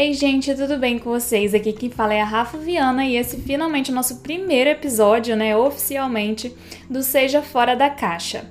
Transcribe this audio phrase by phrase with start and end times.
[0.00, 1.52] Ei, gente, tudo bem com vocês?
[1.52, 5.34] Aqui quem fala é a Rafa Viana e esse finalmente é o nosso primeiro episódio,
[5.34, 6.54] né, oficialmente,
[6.88, 8.48] do Seja Fora da Caixa.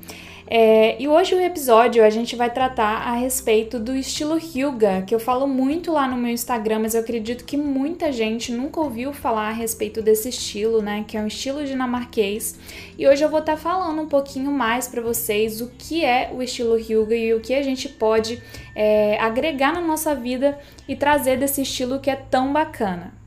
[0.50, 5.14] É, e hoje o episódio a gente vai tratar a respeito do estilo Hyuga, que
[5.14, 9.12] eu falo muito lá no meu Instagram, mas eu acredito que muita gente nunca ouviu
[9.12, 11.04] falar a respeito desse estilo, né?
[11.06, 12.58] Que é um estilo dinamarquês.
[12.98, 16.32] E hoje eu vou estar tá falando um pouquinho mais para vocês o que é
[16.34, 18.42] o estilo Hyuga e o que a gente pode
[18.74, 23.27] é, agregar na nossa vida e trazer desse estilo que é tão bacana.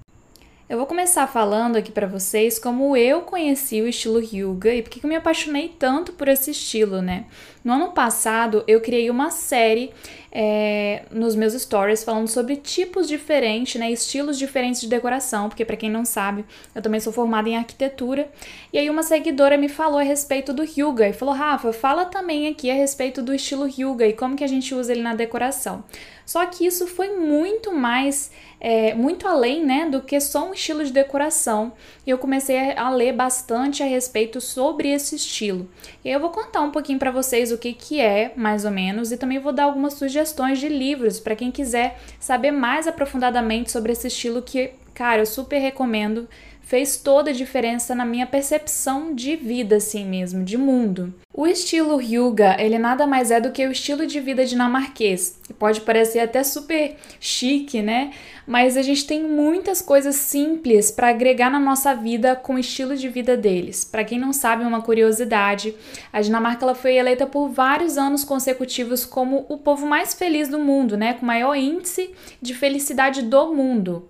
[0.70, 5.04] Eu vou começar falando aqui para vocês como eu conheci o estilo Hyuga e porque
[5.04, 7.24] eu me apaixonei tanto por esse estilo, né?
[7.62, 9.92] No ano passado eu criei uma série
[10.32, 13.90] é, nos meus stories falando sobre tipos diferentes, né?
[13.90, 18.30] Estilos diferentes de decoração, porque para quem não sabe, eu também sou formada em arquitetura.
[18.72, 22.48] E aí uma seguidora me falou a respeito do Hyuga e falou: Rafa, fala também
[22.48, 25.84] aqui a respeito do estilo Hyuga e como que a gente usa ele na decoração.
[26.30, 30.84] Só que isso foi muito mais, é, muito além, né, do que só um estilo
[30.84, 31.72] de decoração.
[32.06, 35.68] E eu comecei a ler bastante a respeito sobre esse estilo.
[36.04, 39.12] E eu vou contar um pouquinho para vocês o que que é, mais ou menos,
[39.12, 43.92] e também vou dar algumas sugestões de livros para quem quiser saber mais aprofundadamente sobre
[43.92, 46.28] esse estilo que, cara, eu super recomendo
[46.70, 51.12] fez toda a diferença na minha percepção de vida, assim mesmo, de mundo.
[51.34, 55.80] O estilo Hyuga, ele nada mais é do que o estilo de vida dinamarquês, pode
[55.80, 58.12] parecer até super chique, né?
[58.46, 62.96] Mas a gente tem muitas coisas simples para agregar na nossa vida com o estilo
[62.96, 63.84] de vida deles.
[63.84, 65.74] Para quem não sabe, uma curiosidade,
[66.12, 70.60] a Dinamarca ela foi eleita por vários anos consecutivos como o povo mais feliz do
[70.60, 71.14] mundo, né?
[71.14, 74.08] Com maior índice de felicidade do mundo.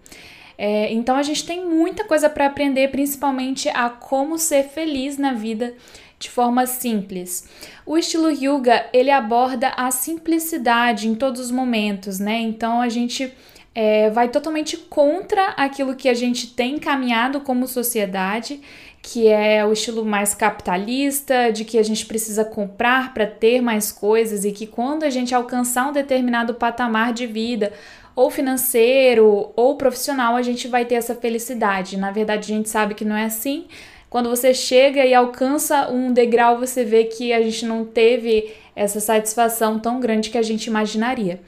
[0.63, 5.33] É, então a gente tem muita coisa para aprender, principalmente a como ser feliz na
[5.33, 5.73] vida
[6.19, 7.49] de forma simples.
[7.87, 12.39] O estilo Yuga ele aborda a simplicidade em todos os momentos, né?
[12.41, 13.33] Então a gente
[13.75, 18.61] é, vai totalmente contra aquilo que a gente tem caminhado como sociedade,
[19.03, 23.91] que é o estilo mais capitalista, de que a gente precisa comprar para ter mais
[23.91, 27.73] coisas e que quando a gente alcançar um determinado patamar de vida,
[28.15, 31.97] ou financeiro ou profissional, a gente vai ter essa felicidade.
[31.97, 33.67] Na verdade, a gente sabe que não é assim.
[34.11, 39.01] Quando você chega e alcança um degrau, você vê que a gente não teve essa
[39.01, 41.41] satisfação tão grande que a gente imaginaria.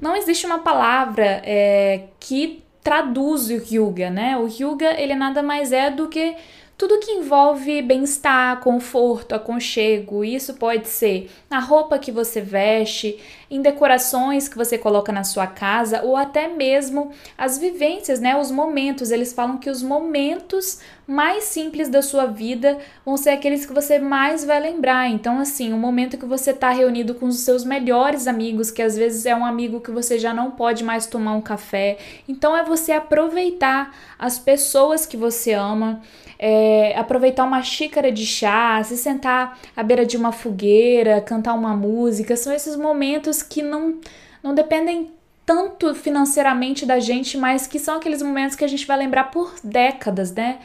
[0.00, 4.36] Não existe uma palavra é, que traduz o Hyuga, né?
[4.36, 6.36] O Hyuga, ele nada mais é do que
[6.78, 13.18] tudo que envolve bem-estar, conforto, aconchego, isso pode ser na roupa que você veste,
[13.50, 18.36] em decorações que você coloca na sua casa ou até mesmo as vivências, né?
[18.36, 19.10] Os momentos.
[19.10, 23.98] Eles falam que os momentos mais simples da sua vida vão ser aqueles que você
[23.98, 25.10] mais vai lembrar.
[25.10, 28.96] Então, assim, o momento que você está reunido com os seus melhores amigos, que às
[28.96, 31.98] vezes é um amigo que você já não pode mais tomar um café.
[32.28, 36.00] Então, é você aproveitar as pessoas que você ama
[36.42, 41.76] é, aproveitar uma xícara de chá, se sentar à beira de uma fogueira, cantar uma
[41.76, 42.34] música.
[42.34, 44.00] São esses momentos que não,
[44.42, 45.10] não dependem
[45.44, 49.54] tanto financeiramente da gente, mas que são aqueles momentos que a gente vai lembrar por
[49.64, 50.58] décadas, né?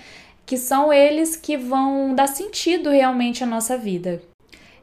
[0.46, 4.22] Que são eles que vão dar sentido realmente à nossa vida.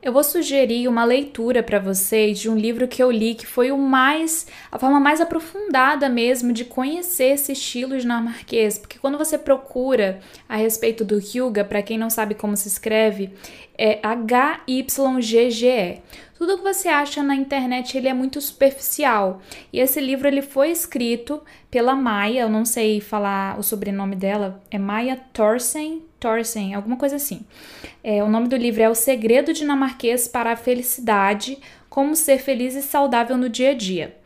[0.02, 3.70] Eu vou sugerir uma leitura para vocês de um livro que eu li que foi
[3.70, 9.38] o mais a forma mais aprofundada mesmo de conhecer esse estilo dinamarquês, porque quando você
[9.38, 13.30] procura a respeito do Hyuga, para quem não sabe como se escreve,
[13.78, 15.98] é H Y G G E.
[16.42, 19.40] Tudo que você acha na internet ele é muito superficial.
[19.72, 24.60] E esse livro ele foi escrito pela Maia, eu não sei falar o sobrenome dela,
[24.68, 27.46] é Maia Thorsen, Thorsen, alguma coisa assim.
[28.02, 32.74] É, o nome do livro é O Segredo Dinamarquês para a Felicidade: Como Ser Feliz
[32.74, 34.16] e Saudável no Dia a Dia.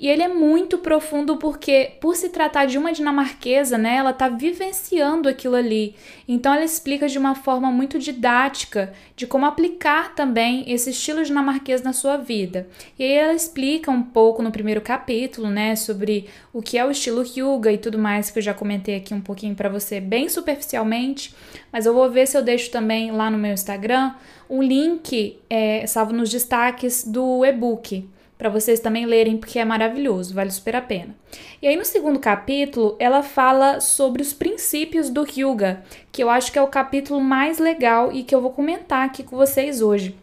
[0.00, 4.30] E ele é muito profundo porque, por se tratar de uma dinamarquesa, né, ela está
[4.30, 5.94] vivenciando aquilo ali.
[6.26, 11.82] Então, ela explica de uma forma muito didática de como aplicar também esse estilo dinamarquês
[11.82, 12.66] na sua vida.
[12.98, 16.90] E aí, ela explica um pouco no primeiro capítulo, né, sobre o que é o
[16.90, 20.30] estilo Hyuga e tudo mais, que eu já comentei aqui um pouquinho para você, bem
[20.30, 21.34] superficialmente.
[21.70, 24.14] Mas eu vou ver se eu deixo também lá no meu Instagram
[24.48, 28.08] um link, é, salvo nos destaques do e-book
[28.40, 31.14] para vocês também lerem, porque é maravilhoso, vale super a pena.
[31.60, 36.50] E aí, no segundo capítulo, ela fala sobre os princípios do Hyuga, que eu acho
[36.50, 40.16] que é o capítulo mais legal e que eu vou comentar aqui com vocês hoje.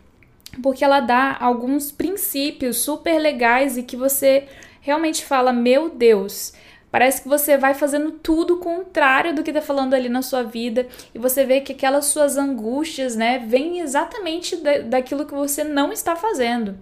[0.64, 4.46] Porque ela dá alguns princípios super legais e que você
[4.82, 6.54] realmente fala: Meu Deus,
[6.90, 10.42] Parece que você vai fazendo tudo o contrário do que está falando ali na sua
[10.42, 15.66] vida e você vê que aquelas suas angústias, né, vêm exatamente da, daquilo que você
[15.66, 16.78] não está fazendo.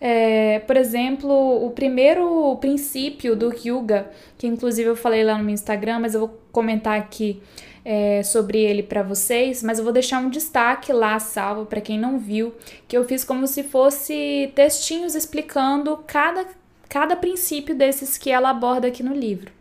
[0.00, 1.30] É, por exemplo,
[1.64, 6.20] o primeiro princípio do Hyuga, que inclusive eu falei lá no meu Instagram, mas eu
[6.20, 7.42] vou comentar aqui
[7.84, 11.98] é, sobre ele para vocês, mas eu vou deixar um destaque lá salvo para quem
[11.98, 12.54] não viu,
[12.88, 16.46] que eu fiz como se fosse textinhos explicando cada,
[16.88, 19.59] cada princípio desses que ela aborda aqui no livro.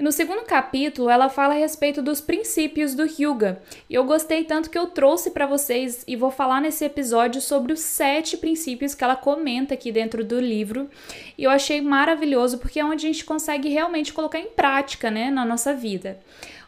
[0.00, 3.60] E no segundo capítulo, ela fala a respeito dos princípios do Hyuga.
[3.90, 7.72] E eu gostei tanto que eu trouxe para vocês e vou falar nesse episódio sobre
[7.72, 10.88] os sete princípios que ela comenta aqui dentro do livro.
[11.36, 15.32] E eu achei maravilhoso porque é onde a gente consegue realmente colocar em prática, né,
[15.32, 16.20] na nossa vida.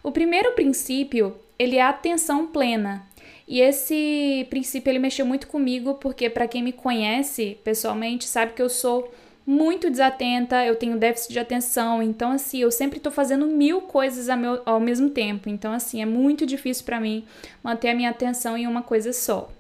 [0.03, 3.06] O primeiro princípio, ele é a atenção plena.
[3.47, 8.62] E esse princípio ele mexeu muito comigo porque para quem me conhece pessoalmente sabe que
[8.62, 9.09] eu sou
[9.50, 14.29] muito desatenta, eu tenho déficit de atenção, então assim, eu sempre estou fazendo mil coisas
[14.29, 15.49] ao, meu, ao mesmo tempo.
[15.49, 17.25] Então assim, é muito difícil para mim
[17.61, 19.50] manter a minha atenção em uma coisa só.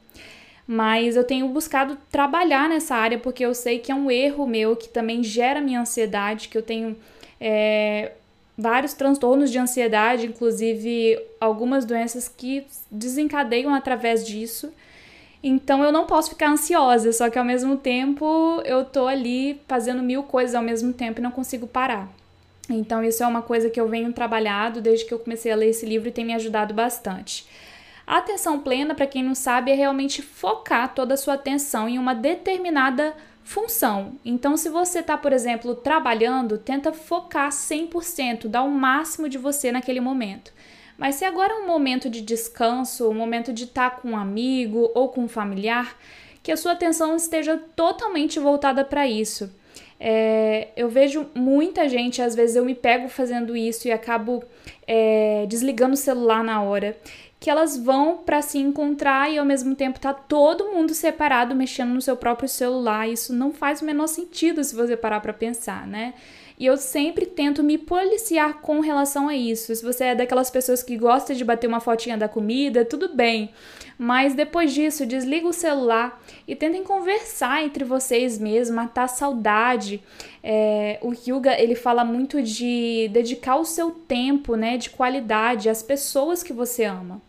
[0.64, 4.76] Mas eu tenho buscado trabalhar nessa área porque eu sei que é um erro meu
[4.76, 6.96] que também gera minha ansiedade, que eu tenho
[7.40, 8.12] é,
[8.56, 14.72] vários transtornos de ansiedade, inclusive algumas doenças que desencadeiam através disso.
[15.42, 20.02] Então eu não posso ficar ansiosa, só que ao mesmo tempo eu tô ali fazendo
[20.02, 22.08] mil coisas ao mesmo tempo e não consigo parar.
[22.68, 25.70] Então isso é uma coisa que eu venho trabalhado desde que eu comecei a ler
[25.70, 27.46] esse livro e tem me ajudado bastante.
[28.06, 31.98] A atenção plena, para quem não sabe, é realmente focar toda a sua atenção em
[31.98, 33.14] uma determinada
[33.44, 34.14] função.
[34.24, 39.70] Então, se você está, por exemplo, trabalhando, tenta focar 100%, dar o máximo de você
[39.70, 40.52] naquele momento.
[41.00, 44.16] Mas se agora é um momento de descanso, um momento de estar tá com um
[44.18, 45.96] amigo ou com um familiar,
[46.42, 49.50] que a sua atenção esteja totalmente voltada para isso.
[49.98, 54.44] É, eu vejo muita gente, às vezes eu me pego fazendo isso e acabo
[54.86, 56.94] é, desligando o celular na hora,
[57.38, 61.94] que elas vão para se encontrar e ao mesmo tempo tá todo mundo separado mexendo
[61.94, 63.08] no seu próprio celular.
[63.08, 66.12] Isso não faz o menor sentido se você parar para pensar, né?
[66.60, 69.74] E eu sempre tento me policiar com relação a isso.
[69.74, 73.48] Se você é daquelas pessoas que gosta de bater uma fotinha da comida, tudo bem.
[73.96, 80.02] Mas depois disso, desliga o celular e tentem conversar entre vocês mesmos, matar saudade.
[80.44, 85.82] É, o Yuga ele fala muito de dedicar o seu tempo, né, de qualidade às
[85.82, 87.22] pessoas que você ama.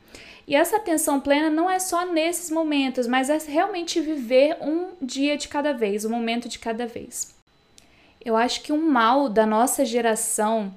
[0.45, 5.37] E essa atenção plena não é só nesses momentos, mas é realmente viver um dia
[5.37, 7.39] de cada vez, um momento de cada vez.
[8.23, 10.73] Eu acho que um mal da nossa geração,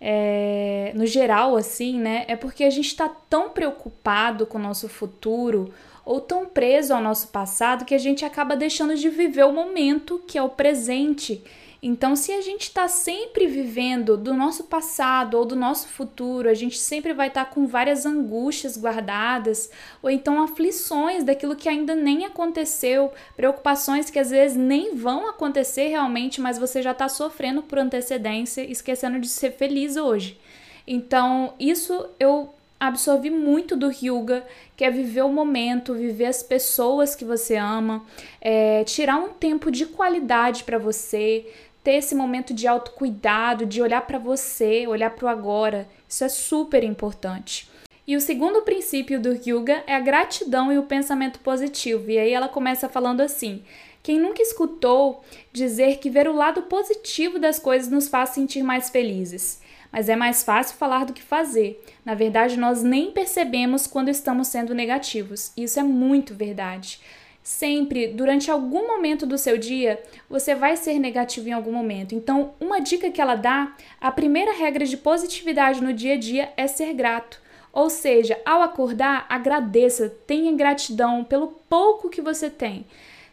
[0.00, 4.88] é, no geral, assim, né, é porque a gente está tão preocupado com o nosso
[4.88, 5.72] futuro
[6.04, 10.22] ou tão preso ao nosso passado que a gente acaba deixando de viver o momento,
[10.26, 11.42] que é o presente
[11.82, 16.54] então, se a gente está sempre vivendo do nosso passado ou do nosso futuro, a
[16.54, 19.70] gente sempre vai estar tá com várias angústias guardadas,
[20.02, 25.88] ou então aflições daquilo que ainda nem aconteceu, preocupações que às vezes nem vão acontecer
[25.88, 30.38] realmente, mas você já está sofrendo por antecedência, esquecendo de ser feliz hoje.
[30.86, 34.44] Então, isso eu absorvi muito do Hyuga,
[34.76, 38.04] que é viver o momento, viver as pessoas que você ama,
[38.40, 41.46] é, tirar um tempo de qualidade para você,
[41.86, 45.88] ter esse momento de autocuidado, de olhar para você, olhar para o agora.
[46.08, 47.70] Isso é super importante.
[48.04, 52.10] E o segundo princípio do Yoga é a gratidão e o pensamento positivo.
[52.10, 53.62] E aí ela começa falando assim:
[54.02, 55.22] quem nunca escutou
[55.52, 59.60] dizer que ver o lado positivo das coisas nos faz sentir mais felizes?
[59.92, 61.80] Mas é mais fácil falar do que fazer.
[62.04, 65.52] Na verdade, nós nem percebemos quando estamos sendo negativos.
[65.56, 67.00] Isso é muito verdade.
[67.46, 72.12] Sempre, durante algum momento do seu dia, você vai ser negativo em algum momento.
[72.12, 76.52] Então, uma dica que ela dá, a primeira regra de positividade no dia a dia
[76.56, 77.40] é ser grato.
[77.72, 82.84] Ou seja, ao acordar, agradeça, tenha gratidão pelo pouco que você tem.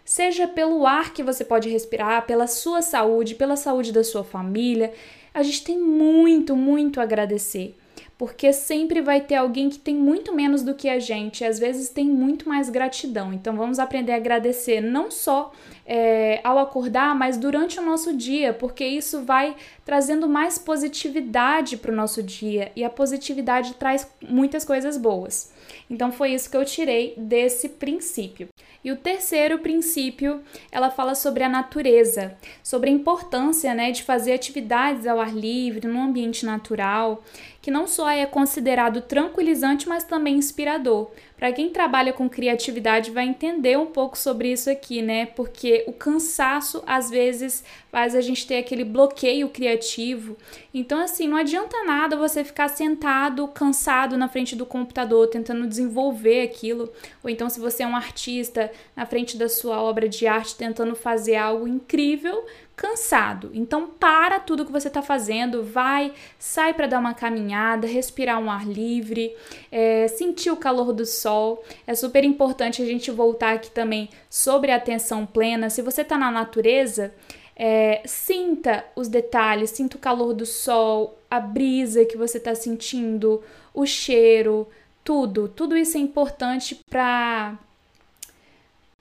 [0.06, 4.94] Seja pelo ar que você pode respirar, pela sua saúde, pela saúde da sua família.
[5.34, 7.76] A gente tem muito, muito a agradecer
[8.24, 11.60] porque sempre vai ter alguém que tem muito menos do que a gente, e às
[11.60, 13.34] vezes tem muito mais gratidão.
[13.34, 15.52] Então vamos aprender a agradecer não só
[15.86, 21.92] é, ao acordar, mas durante o nosso dia, porque isso vai trazendo mais positividade para
[21.92, 25.52] o nosso dia e a positividade traz muitas coisas boas.
[25.90, 28.48] Então foi isso que eu tirei desse princípio.
[28.84, 30.42] E o terceiro princípio,
[30.72, 35.88] ela fala sobre a natureza, sobre a importância, né, de fazer atividades ao ar livre,
[35.88, 37.24] num ambiente natural,
[37.62, 41.12] que não só é considerado tranquilizante, mas também inspirador.
[41.44, 45.26] Para quem trabalha com criatividade vai entender um pouco sobre isso aqui, né?
[45.26, 50.38] Porque o cansaço às vezes faz a gente ter aquele bloqueio criativo.
[50.74, 56.44] Então assim, não adianta nada você ficar sentado, cansado na frente do computador tentando desenvolver
[56.44, 56.90] aquilo.
[57.22, 60.96] ou então se você é um artista na frente da sua obra de arte tentando
[60.96, 63.52] fazer algo incrível, cansado.
[63.54, 68.50] Então para tudo que você está fazendo, vai, sai para dar uma caminhada, respirar um
[68.50, 69.36] ar livre,
[69.72, 71.64] é, sentir o calor do sol.
[71.86, 75.70] É super importante a gente voltar aqui também sobre a atenção plena.
[75.70, 77.14] Se você está na natureza,
[77.56, 83.44] é, sinta os detalhes, sinta o calor do sol, a brisa que você está sentindo,
[83.74, 84.68] o cheiro,
[85.04, 85.48] tudo.
[85.48, 87.58] Tudo isso é importante para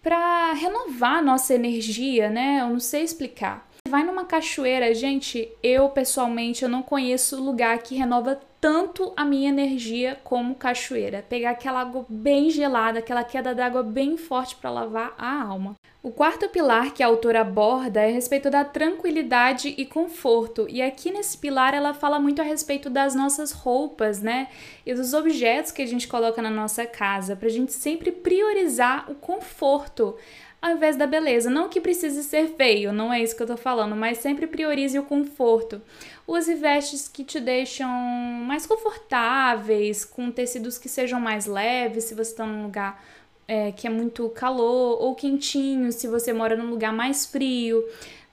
[0.02, 2.59] para renovar nossa energia, né?
[2.61, 3.68] Eu não sei explicar.
[3.88, 9.49] Vai numa cachoeira, gente, eu pessoalmente eu não conheço lugar que renova tanto a minha
[9.49, 11.25] energia como cachoeira.
[11.28, 15.75] Pegar aquela água bem gelada, aquela queda d'água bem forte para lavar a alma.
[16.02, 20.66] O quarto pilar que a autora aborda é a respeito da tranquilidade e conforto.
[20.68, 24.49] E aqui nesse pilar ela fala muito a respeito das nossas roupas, né?
[24.85, 29.09] E dos objetos que a gente coloca na nossa casa, para a gente sempre priorizar
[29.09, 30.16] o conforto
[30.61, 31.49] ao invés da beleza.
[31.49, 34.99] Não que precise ser feio, não é isso que eu tô falando, mas sempre priorize
[34.99, 35.80] o conforto.
[36.26, 42.32] Use vestes que te deixam mais confortáveis, com tecidos que sejam mais leves, se você
[42.32, 43.00] está num lugar
[43.47, 47.85] é, que é muito calor, ou quentinho se você mora num lugar mais frio.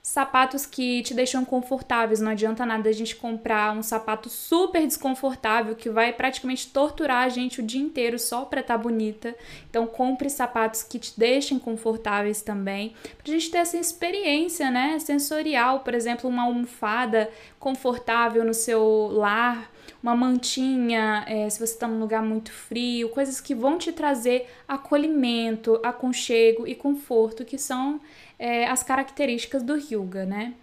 [0.02, 5.76] Sapatos que te deixam confortáveis, não adianta nada a gente comprar um sapato super desconfortável
[5.76, 9.34] que vai praticamente torturar a gente o dia inteiro só para estar tá bonita.
[9.68, 15.80] Então compre sapatos que te deixem confortáveis também, pra gente ter essa experiência, né, sensorial,
[15.80, 19.69] por exemplo, uma almofada confortável no seu lar
[20.02, 24.48] uma mantinha, é, se você está num lugar muito frio, coisas que vão te trazer
[24.66, 28.00] acolhimento, aconchego e conforto, que são
[28.38, 30.54] é, as características do Hyuga, né?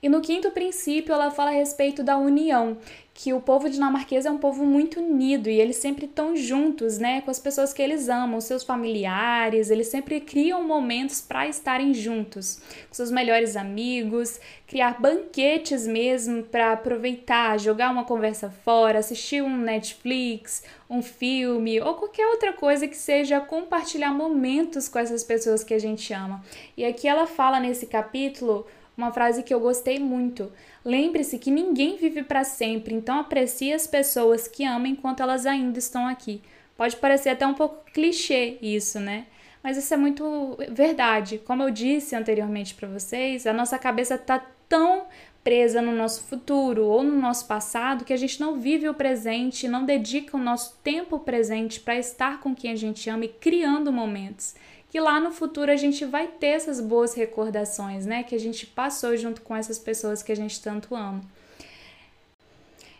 [0.00, 2.78] E no quinto princípio, ela fala a respeito da união,
[3.12, 7.20] que o povo dinamarquês é um povo muito unido e eles sempre estão juntos, né,
[7.22, 12.60] com as pessoas que eles amam, seus familiares, eles sempre criam momentos para estarem juntos,
[12.88, 19.56] com seus melhores amigos, criar banquetes mesmo para aproveitar, jogar uma conversa fora, assistir um
[19.56, 25.74] Netflix, um filme ou qualquer outra coisa que seja compartilhar momentos com essas pessoas que
[25.74, 26.40] a gente ama.
[26.76, 28.64] E aqui ela fala nesse capítulo
[28.98, 30.52] uma frase que eu gostei muito.
[30.84, 35.78] Lembre-se que ninguém vive para sempre, então aprecie as pessoas que ama enquanto elas ainda
[35.78, 36.42] estão aqui.
[36.76, 39.26] Pode parecer até um pouco clichê isso, né?
[39.62, 41.38] Mas isso é muito verdade.
[41.38, 45.06] Como eu disse anteriormente para vocês, a nossa cabeça está tão
[45.42, 49.66] presa no nosso futuro ou no nosso passado que a gente não vive o presente,
[49.66, 53.92] não dedica o nosso tempo presente para estar com quem a gente ama e criando
[53.92, 54.54] momentos
[54.90, 58.22] que lá no futuro a gente vai ter essas boas recordações, né?
[58.22, 61.22] Que a gente passou junto com essas pessoas que a gente tanto ama.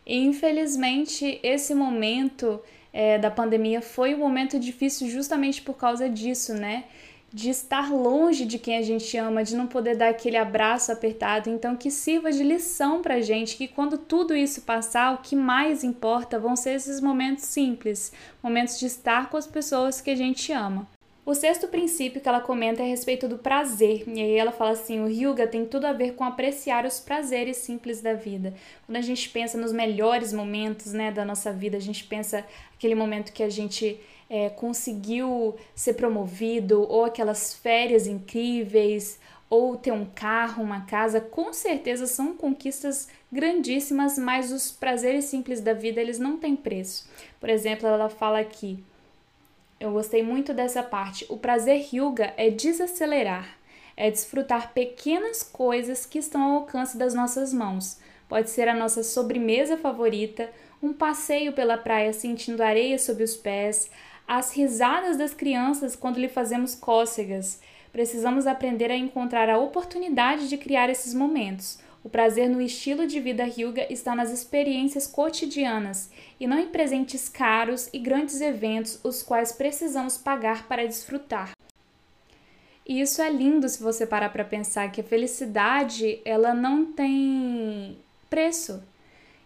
[0.07, 2.61] E infelizmente esse momento
[2.93, 6.85] é, da pandemia foi um momento difícil justamente por causa disso, né?
[7.31, 11.51] De estar longe de quem a gente ama, de não poder dar aquele abraço apertado.
[11.51, 15.85] Então, que sirva de lição pra gente que quando tudo isso passar, o que mais
[15.85, 20.51] importa vão ser esses momentos simples momentos de estar com as pessoas que a gente
[20.53, 20.87] ama.
[21.29, 24.03] O sexto princípio que ela comenta é a respeito do prazer.
[24.07, 27.59] E aí ela fala assim: o Hyuga tem tudo a ver com apreciar os prazeres
[27.59, 28.55] simples da vida.
[28.87, 32.95] Quando a gente pensa nos melhores momentos né, da nossa vida, a gente pensa aquele
[32.95, 39.21] momento que a gente é, conseguiu ser promovido, ou aquelas férias incríveis,
[39.51, 45.61] ou ter um carro, uma casa, com certeza são conquistas grandíssimas, mas os prazeres simples
[45.61, 47.07] da vida eles não têm preço.
[47.39, 48.83] Por exemplo, ela fala aqui
[49.81, 51.25] eu gostei muito dessa parte.
[51.29, 53.59] O prazer Hyuga é desacelerar,
[53.97, 57.99] é desfrutar pequenas coisas que estão ao alcance das nossas mãos.
[58.29, 60.51] Pode ser a nossa sobremesa favorita,
[60.83, 63.91] um passeio pela praia sentindo areia sob os pés,
[64.27, 67.61] as risadas das crianças quando lhe fazemos cócegas.
[67.91, 71.79] Precisamos aprender a encontrar a oportunidade de criar esses momentos.
[72.03, 77.29] O prazer no estilo de vida Hyuga está nas experiências cotidianas e não em presentes
[77.29, 81.53] caros e grandes eventos os quais precisamos pagar para desfrutar.
[82.87, 87.99] E isso é lindo se você parar para pensar que a felicidade ela não tem
[88.31, 88.83] preço.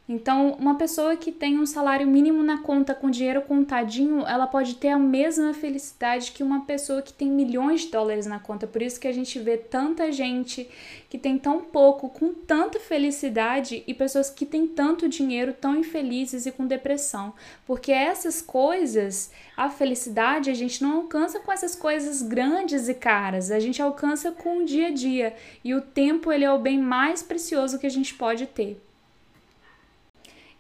[0.08, 4.74] Então, uma pessoa que tem um salário mínimo na conta com dinheiro contadinho, ela pode
[4.74, 8.66] ter a mesma felicidade que uma pessoa que tem milhões de dólares na conta.
[8.66, 10.68] Por isso que a gente vê tanta gente
[11.08, 16.46] que tem tão pouco com tanta felicidade e pessoas que têm tanto dinheiro tão infelizes
[16.46, 17.32] e com depressão.
[17.64, 23.52] Porque essas coisas, a felicidade, a gente não alcança com essas coisas grandes e caras,
[23.52, 25.36] a gente alcança com o dia a dia.
[25.62, 28.82] E o tempo, ele é o bem mais precioso que a gente pode ter.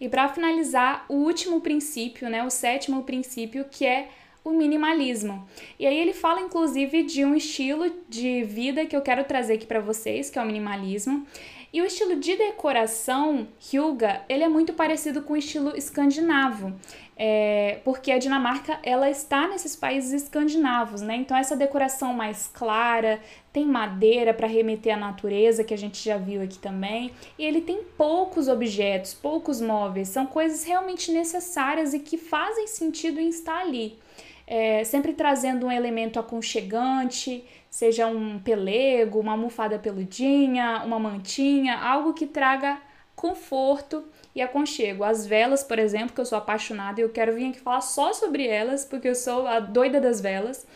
[0.02, 4.08] E para finalizar, o último princípio, né, o sétimo princípio, que é
[4.42, 5.46] o minimalismo.
[5.78, 9.64] E aí ele fala inclusive de um estilo de vida que eu quero trazer aqui
[9.64, 11.24] para vocês, que é o minimalismo.
[11.72, 16.74] E o estilo de decoração Hyuga, ele é muito parecido com o estilo escandinavo,
[17.16, 21.16] é, porque a Dinamarca ela está nesses países escandinavos, né?
[21.16, 26.18] Então essa decoração mais clara, tem madeira para remeter à natureza, que a gente já
[26.18, 32.00] viu aqui também, e ele tem poucos objetos, poucos móveis, são coisas realmente necessárias e
[32.00, 33.98] que fazem sentido em estar ali
[34.46, 42.12] é, sempre trazendo um elemento aconchegante, seja um pelego, uma almofada peludinha, uma mantinha, algo
[42.12, 42.78] que traga
[43.14, 45.04] conforto e aconchego.
[45.04, 48.12] As velas, por exemplo, que eu sou apaixonada e eu quero vir aqui falar só
[48.12, 50.66] sobre elas, porque eu sou a doida das velas.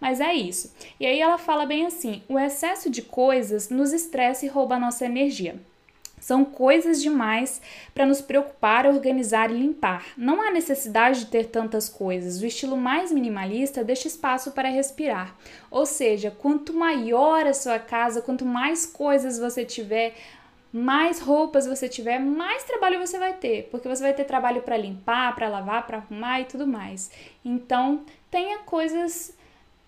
[0.00, 0.74] Mas é isso.
[0.98, 4.80] E aí ela fala bem assim: o excesso de coisas nos estressa e rouba a
[4.80, 5.60] nossa energia.
[6.22, 7.60] São coisas demais
[7.92, 10.06] para nos preocupar, organizar e limpar.
[10.16, 12.40] Não há necessidade de ter tantas coisas.
[12.40, 15.36] O estilo mais minimalista deixa espaço para respirar.
[15.68, 20.14] Ou seja, quanto maior a sua casa, quanto mais coisas você tiver,
[20.72, 24.76] mais roupas você tiver, mais trabalho você vai ter, porque você vai ter trabalho para
[24.76, 27.10] limpar, para lavar, para arrumar e tudo mais.
[27.44, 29.36] Então, tenha coisas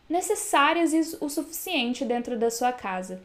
[0.08, 3.22] necessárias e o suficiente dentro da sua casa.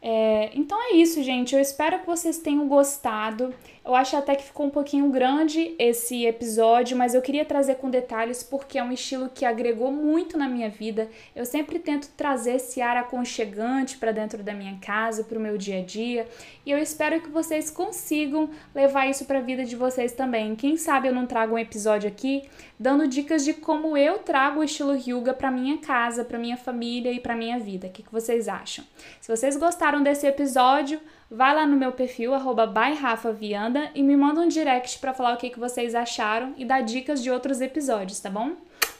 [0.00, 1.54] É, então é isso, gente.
[1.54, 3.54] Eu espero que vocês tenham gostado.
[3.86, 7.88] Eu acho até que ficou um pouquinho grande esse episódio, mas eu queria trazer com
[7.88, 11.08] detalhes porque é um estilo que agregou muito na minha vida.
[11.36, 15.56] Eu sempre tento trazer esse ar aconchegante para dentro da minha casa, para o meu
[15.56, 16.26] dia a dia,
[16.64, 20.56] e eu espero que vocês consigam levar isso para a vida de vocês também.
[20.56, 22.42] Quem sabe eu não trago um episódio aqui
[22.78, 27.12] dando dicas de como eu trago o estilo Hyuga para minha casa, para minha família
[27.12, 27.86] e para minha vida.
[27.86, 28.84] O que, que vocês acham?
[29.20, 34.40] Se vocês gostaram desse episódio, vai lá no meu perfil, arroba byrafavianda, e me manda
[34.40, 38.20] um direct para falar o que, que vocês acharam e dar dicas de outros episódios,
[38.20, 38.52] tá bom?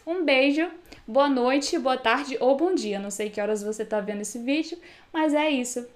[0.07, 0.69] Um beijo,
[1.07, 2.99] boa noite, boa tarde ou bom dia.
[2.99, 4.79] Não sei que horas você tá vendo esse vídeo,
[5.13, 5.87] mas é isso.